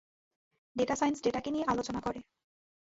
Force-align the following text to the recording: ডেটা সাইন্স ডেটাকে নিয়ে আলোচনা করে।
ডেটা 0.75 0.95
সাইন্স 0.95 1.17
ডেটাকে 1.23 1.49
নিয়ে 1.51 1.65
আলোচনা 1.65 1.99
করে। 2.01 2.19